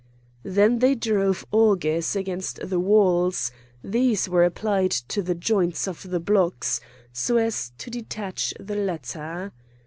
Then 0.41 0.79
they 0.79 0.95
drove 0.95 1.45
augers 1.51 2.15
against 2.15 2.59
the 2.67 2.79
walls; 2.79 3.51
these 3.83 4.27
were 4.27 4.43
applied 4.43 4.89
to 4.89 5.21
the 5.21 5.35
joints 5.35 5.87
of 5.87 6.09
the 6.09 6.19
blocks, 6.19 6.81
so 7.13 7.37
as 7.37 7.71
to 7.77 7.91
detach 7.91 8.51
the 8.59 8.75
latter. 8.77 9.51